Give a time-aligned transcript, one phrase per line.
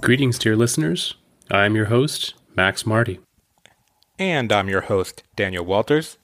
[0.00, 1.14] Greetings, dear listeners.
[1.50, 3.20] I'm your host, Max Marty,
[4.18, 6.18] And I'm your host, Daniel Walters.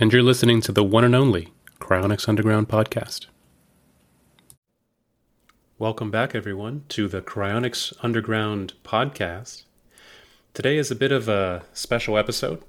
[0.00, 3.26] and you're listening to the one and only Cryonics Underground podcast.
[5.78, 9.64] Welcome back, everyone, to the Cryonics Underground podcast.
[10.52, 12.62] Today is a bit of a special episode.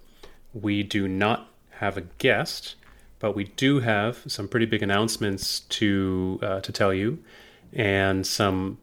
[0.54, 2.76] We do not have a guest,
[3.20, 7.20] but we do have some pretty big announcements to uh, to tell you,
[7.74, 8.78] and some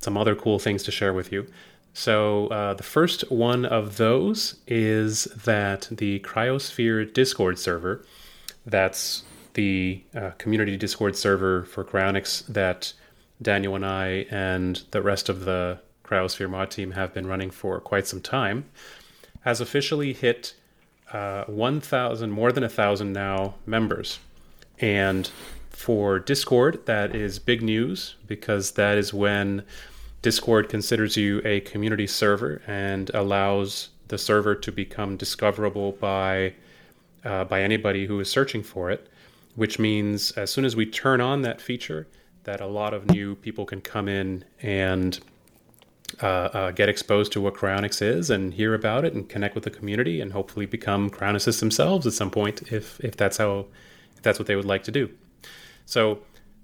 [0.00, 1.46] some other cool things to share with you.
[1.92, 8.04] So uh, the first one of those is that the Cryosphere Discord server,
[8.64, 9.24] that's
[9.54, 12.92] the uh, community Discord server for Cryonics that
[13.42, 17.80] Daniel and I and the rest of the Cryosphere mod team have been running for
[17.80, 18.66] quite some time,
[19.40, 20.54] has officially hit
[21.12, 24.18] uh, 1,000, more than a thousand now members.
[24.80, 25.30] And
[25.78, 29.62] for Discord, that is big news because that is when
[30.22, 36.54] Discord considers you a community server and allows the server to become discoverable by
[37.24, 39.08] uh, by anybody who is searching for it.
[39.54, 42.08] Which means as soon as we turn on that feature,
[42.42, 45.20] that a lot of new people can come in and
[46.22, 49.64] uh, uh, get exposed to what cryonics is and hear about it and connect with
[49.64, 53.66] the community and hopefully become cryonicists themselves at some point if if that's how
[54.16, 55.08] if that's what they would like to do.
[55.88, 56.18] So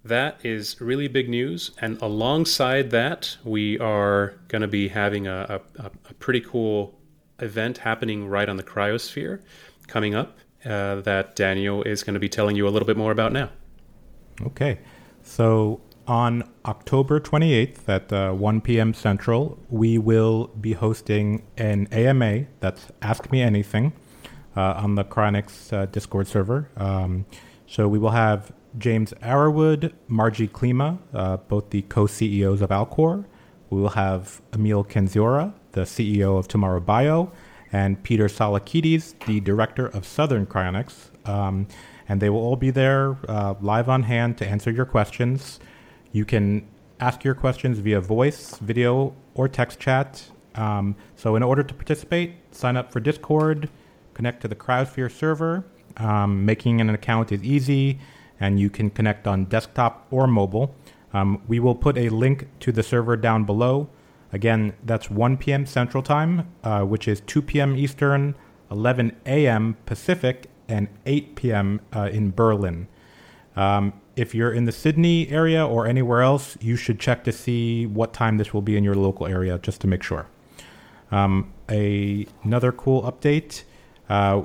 [0.05, 1.70] that is really big news.
[1.80, 7.00] And alongside that, we are going to be having a, a, a, pretty cool
[7.39, 9.41] event happening right on the cryosphere
[9.86, 10.36] coming up
[10.67, 13.48] uh, that Daniel is going to be telling you a little bit more about now.
[14.42, 14.78] Okay.
[15.22, 18.92] So on October 28th at uh, 1 p.m.
[18.92, 23.95] Central, we will be hosting an AMA that's Ask Me Anything
[24.55, 26.69] uh, on the Cryonics uh, Discord server.
[26.77, 27.25] Um,
[27.67, 33.24] so we will have James Arrowood, Margie Klima, uh, both the co-CEOs of Alcor.
[33.70, 37.33] We will have Emil Kendziorra, the CEO of Tomorrow Bio,
[37.73, 41.11] and Peter Tsolakides, the director of Southern Cryonics.
[41.29, 41.67] Um,
[42.08, 45.61] and they will all be there uh, live on hand to answer your questions.
[46.13, 46.67] You can
[47.01, 50.30] ask your questions via voice, video, or text chat.
[50.55, 53.68] Um, so, in order to participate, sign up for Discord,
[54.13, 55.64] connect to the Cryosphere server.
[55.96, 57.98] Um, making an account is easy
[58.40, 60.74] and you can connect on desktop or mobile.
[61.12, 63.89] Um, we will put a link to the server down below.
[64.33, 65.64] Again, that's 1 p.m.
[65.64, 67.77] Central Time, uh, which is 2 p.m.
[67.77, 68.34] Eastern,
[68.70, 69.77] 11 a.m.
[69.86, 71.80] Pacific, and 8 p.m.
[71.95, 72.89] Uh, in Berlin.
[73.55, 77.86] Um, if you're in the Sydney area or anywhere else, you should check to see
[77.86, 80.27] what time this will be in your local area just to make sure.
[81.12, 83.62] Um, a, another cool update
[84.08, 84.42] uh,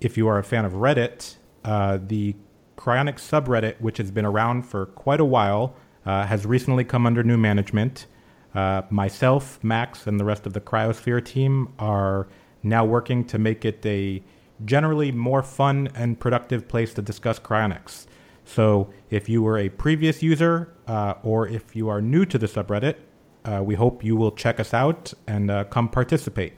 [0.00, 2.34] if you are a fan of Reddit, uh, the
[2.76, 5.74] Cryonics subreddit, which has been around for quite a while,
[6.06, 8.06] uh, has recently come under new management.
[8.54, 12.28] Uh, myself, Max, and the rest of the Cryosphere team are
[12.62, 14.22] now working to make it a
[14.64, 18.06] generally more fun and productive place to discuss cryonics.
[18.44, 22.46] So, if you were a previous user uh, or if you are new to the
[22.46, 22.96] subreddit,
[23.44, 26.52] uh, we hope you will check us out and uh, come participate.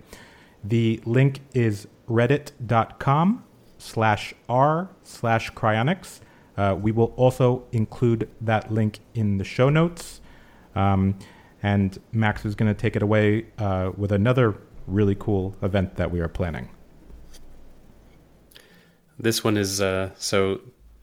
[0.63, 3.45] The link is reddit.com
[3.79, 6.21] slash r slash cryonics.
[6.57, 10.21] Uh, we will also include that link in the show notes.
[10.75, 11.19] Um,
[11.63, 14.57] and Max is going to take it away uh, with another
[14.87, 16.71] really cool event that we are planning.
[19.19, 20.61] This one is uh, so.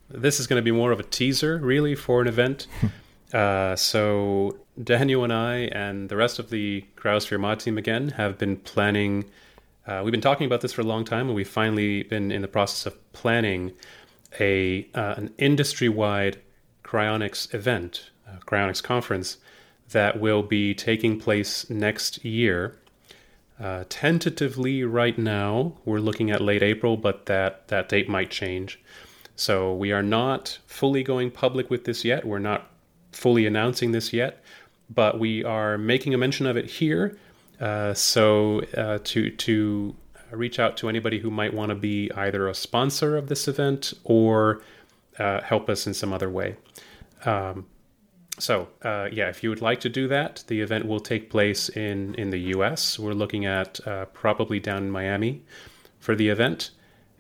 [0.10, 2.68] This is going to be more of a teaser, really, for an event.
[3.34, 8.38] Uh, so Daniel and I and the rest of the Cryosphere mod team again have
[8.38, 9.26] been planning
[9.88, 12.42] uh, we've been talking about this for a long time, and we've finally been in
[12.42, 13.72] the process of planning
[14.40, 16.40] a uh, an industry wide
[16.84, 18.12] cryonics event,
[18.46, 19.38] cryonics conference
[19.90, 22.78] that will be taking place next year.
[23.60, 28.82] Uh, tentatively, right now, we're looking at late April, but that, that date might change.
[29.36, 32.26] So we are not fully going public with this yet.
[32.26, 32.70] We're not
[33.12, 34.44] fully announcing this yet,
[34.90, 37.18] but we are making a mention of it here
[37.64, 39.96] uh, so uh, to to
[40.32, 43.94] reach out to anybody who might want to be either a sponsor of this event
[44.04, 44.62] or
[45.18, 46.58] uh, help us in some other way.
[47.24, 47.68] Um,
[48.38, 51.70] so uh, yeah, if you would like to do that, the event will take place
[51.70, 53.00] in in the U.S.
[53.00, 55.46] We're looking at uh, probably down in Miami
[56.00, 56.72] for the event,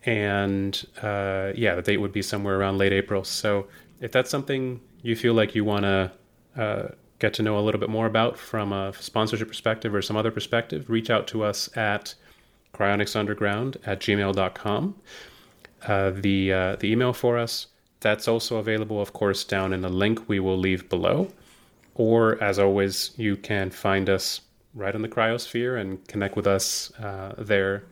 [0.05, 3.23] and yeah, the date would be somewhere around late April.
[3.23, 3.67] So
[4.01, 6.11] if that's something you feel like you want to
[7.23, 10.29] get to know a little bit more about from a sponsorship perspective or some other
[10.29, 12.15] perspective, reach out to us at
[12.73, 14.95] cryonicsunderground at gmail.com.
[15.87, 17.67] Uh, the, uh, the email for us,
[18.01, 21.29] that's also available, of course, down in the link we will leave below.
[21.95, 24.41] Or, as always, you can find us
[24.73, 27.83] right on the cryosphere and connect with us uh, there.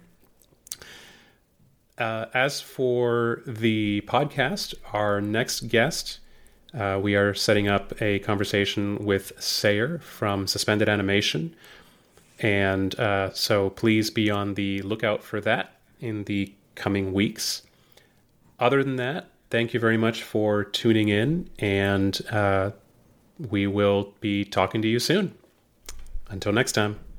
[1.97, 6.19] Uh, as for the podcast, our next guest,
[6.77, 11.55] uh, we are setting up a conversation with Sayer from Suspended Animation.
[12.39, 17.61] And uh, so please be on the lookout for that in the coming weeks.
[18.59, 22.71] Other than that, thank you very much for tuning in, and uh,
[23.37, 25.35] we will be talking to you soon.
[26.29, 27.10] Until next time.